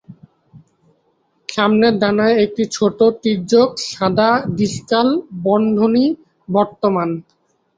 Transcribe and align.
সামনের 1.49 1.93
ডানায় 2.01 2.35
একটি 2.45 2.63
ছোট, 2.71 2.97
তীর্যক 3.21 3.69
সাদা 3.89 4.29
ডিসকাল 4.57 5.07
বন্ধনী 5.43 6.05
বর্তমান। 6.49 7.09